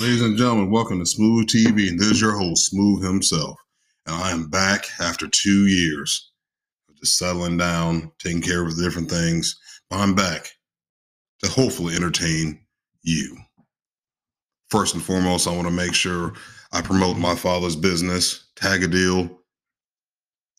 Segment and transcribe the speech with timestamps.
[0.00, 3.58] Ladies and gentlemen, welcome to Smooth TV, and this is your host, Smooth himself.
[4.06, 6.30] And I am back after two years
[6.88, 9.58] of just settling down, taking care of the different things.
[9.90, 10.50] But I'm back
[11.42, 12.60] to hopefully entertain
[13.02, 13.38] you.
[14.70, 16.34] First and foremost, I want to make sure
[16.70, 19.28] I promote my father's business, Tag a Deal,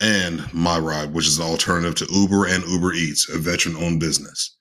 [0.02, 4.02] and My Ride, which is an alternative to Uber and Uber Eats, a veteran owned
[4.02, 4.58] business.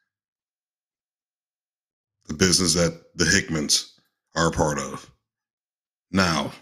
[2.29, 3.98] The business that the Hickmans
[4.35, 5.11] are a part of.
[6.11, 6.53] Now,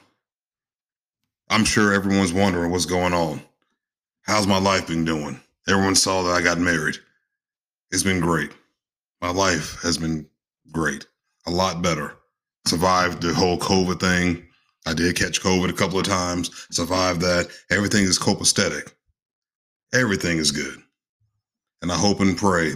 [1.49, 3.41] I'm sure everyone's wondering what's going on.
[4.23, 5.41] How's my life been doing?
[5.69, 6.97] Everyone saw that I got married.
[7.91, 8.51] It's been great.
[9.21, 10.29] My life has been
[10.73, 11.07] great.
[11.47, 12.17] A lot better.
[12.67, 14.47] Survived the whole COVID thing.
[14.87, 17.49] I did catch COVID a couple of times, survived that.
[17.71, 18.93] Everything is copacetic.
[19.93, 20.79] Everything is good.
[21.83, 22.73] And I hope and pray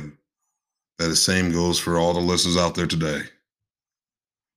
[0.98, 3.22] that the same goes for all the listeners out there today.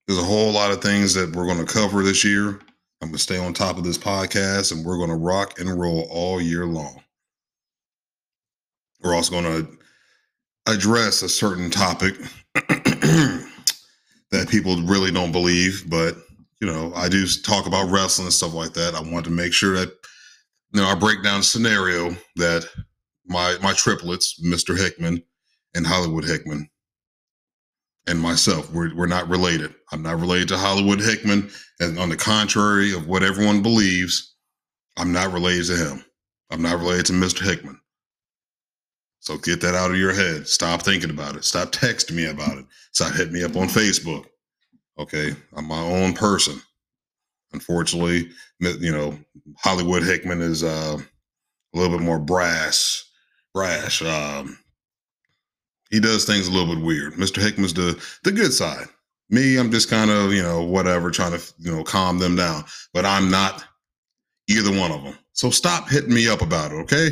[0.07, 2.59] There's a whole lot of things that we're going to cover this year.
[3.01, 5.79] I'm going to stay on top of this podcast and we're going to rock and
[5.79, 7.01] roll all year long.
[9.01, 9.77] We're also going to
[10.71, 12.15] address a certain topic
[12.53, 16.15] that people really don't believe, but
[16.61, 18.95] you know, I do talk about wrestling and stuff like that.
[18.95, 19.89] I want to make sure that
[20.71, 22.65] you know I break down scenario that
[23.25, 24.77] my my triplets, Mr.
[24.77, 25.21] Hickman
[25.75, 26.69] and Hollywood Hickman,
[28.07, 28.71] and myself.
[28.71, 29.73] We're, we're not related.
[29.91, 31.49] I'm not related to Hollywood Hickman.
[31.79, 34.35] And on the contrary of what everyone believes,
[34.97, 36.05] I'm not related to him.
[36.51, 37.43] I'm not related to Mr.
[37.43, 37.79] Hickman.
[39.19, 40.47] So get that out of your head.
[40.47, 41.45] Stop thinking about it.
[41.45, 42.65] Stop texting me about it.
[42.91, 44.25] Stop hitting me up on Facebook.
[44.99, 45.33] Okay.
[45.55, 46.61] I'm my own person.
[47.53, 49.17] Unfortunately, you know,
[49.57, 50.97] Hollywood Hickman is uh,
[51.73, 53.09] a little bit more brass,
[53.53, 54.01] brash.
[54.01, 54.57] Um,
[55.93, 57.13] he does things a little bit weird.
[57.13, 57.39] Mr.
[57.39, 58.87] Hickman's the the good side.
[59.29, 62.63] Me, I'm just kind of, you know, whatever, trying to, you know, calm them down.
[62.95, 63.63] But I'm not
[64.49, 65.15] either one of them.
[65.33, 67.09] So stop hitting me up about it, okay?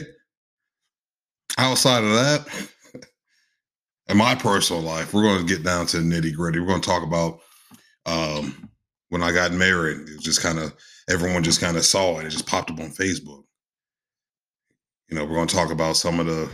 [1.59, 2.69] Outside of that,
[4.09, 6.59] in my personal life, we're going to get down to the nitty gritty.
[6.59, 7.39] We're going to talk about
[8.07, 8.67] um,
[9.09, 10.09] when I got married.
[10.09, 10.73] It just kind of,
[11.07, 12.25] everyone just kind of saw it.
[12.25, 13.43] It just popped up on Facebook.
[15.07, 16.49] You know, we're going to talk about some of the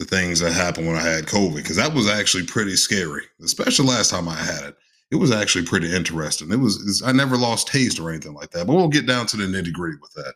[0.00, 3.86] the things that happened when I had COVID because that was actually pretty scary, especially
[3.86, 4.76] last time I had it.
[5.10, 6.50] It was actually pretty interesting.
[6.50, 9.36] It was I never lost taste or anything like that, but we'll get down to
[9.36, 10.34] the nitty gritty with that.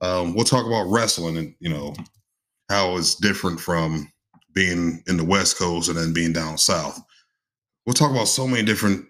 [0.00, 1.94] Um, we'll talk about wrestling and you know
[2.70, 4.10] how it's different from
[4.54, 6.98] being in the West Coast and then being down south.
[7.84, 9.04] We'll talk about so many different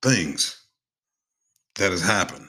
[0.00, 0.64] things
[1.74, 2.46] that has happened.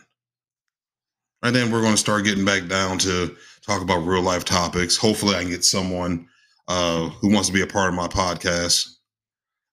[1.44, 3.36] And then we're going to start getting back down to
[3.66, 4.98] talk about real life topics.
[4.98, 6.28] Hopefully, I can get someone
[6.68, 8.88] uh, who wants to be a part of my podcast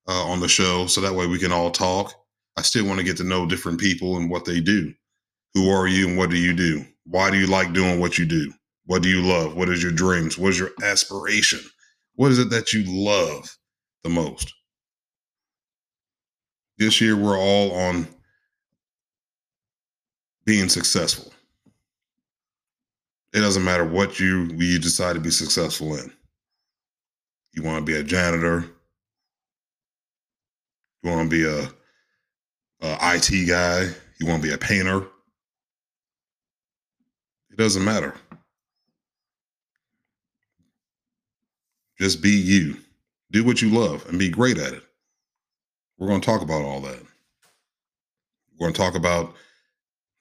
[0.09, 2.13] uh, on the show, so that way we can all talk.
[2.57, 4.93] I still want to get to know different people and what they do.
[5.55, 6.85] Who are you and what do you do?
[7.05, 8.53] Why do you like doing what you do?
[8.87, 9.57] What do you love?
[9.57, 10.39] What is your dreams?
[10.39, 11.61] What is your aspiration?
[12.15, 13.57] What is it that you love
[14.03, 14.53] the most?
[16.79, 18.07] This year, we're all on
[20.45, 21.33] being successful.
[23.37, 26.11] It doesn't matter what you you decide to be successful in.
[27.53, 28.65] You want to be a janitor.
[31.03, 31.71] You want to be a,
[32.81, 33.91] a IT guy.
[34.19, 35.03] You want to be a painter.
[37.51, 38.15] It doesn't matter.
[42.01, 42.79] Just be you.
[43.33, 44.83] Do what you love and be great at it.
[45.99, 47.03] We're going to talk about all that.
[48.53, 49.35] We're going to talk about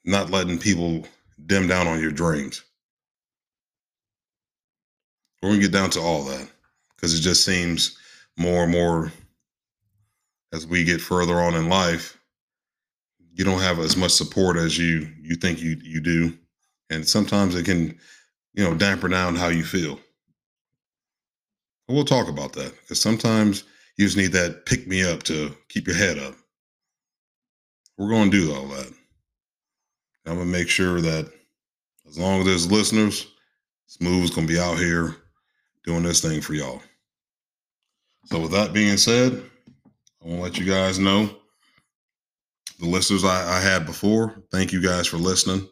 [0.04, 1.06] not letting people
[1.46, 2.62] dim down on your dreams.
[5.42, 6.50] We're gonna get down to all that
[6.96, 7.98] because it just seems
[8.38, 9.12] more and more
[10.54, 12.18] as we get further on in life,
[13.34, 16.38] you don't have as much support as you you think you you do,
[16.90, 17.98] and sometimes it can,
[18.54, 20.00] you know, damper down how you feel.
[21.88, 23.66] We'll talk about that because sometimes
[23.98, 26.34] you just need that pick me up to keep your head up.
[27.98, 28.92] We're going to do all that.
[30.26, 31.32] I'm gonna make sure that
[32.08, 33.28] as long as there's listeners,
[33.88, 35.16] Smooth is gonna be out here
[35.86, 36.82] doing this thing for y'all.
[38.26, 39.34] So, with that being said,
[40.24, 41.30] I want to let you guys know
[42.80, 44.42] the listeners I, I had before.
[44.52, 45.68] Thank you guys for listening.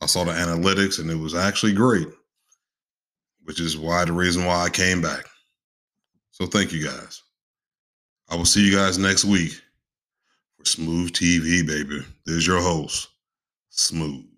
[0.00, 2.08] I saw the analytics and it was actually great,
[3.44, 5.24] which is why the reason why I came back.
[6.32, 7.22] So, thank you guys.
[8.28, 9.52] I will see you guys next week
[10.58, 12.04] for Smooth TV, baby.
[12.26, 13.08] There's your host,
[13.70, 14.31] Smooth.